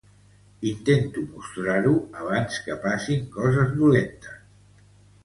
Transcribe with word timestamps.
Intento 0.69 1.25
mostrar-ho 1.33 1.91
abans 2.21 2.57
que 2.69 2.79
passen 2.87 3.29
coses 3.37 3.77
dolentes. 3.83 4.89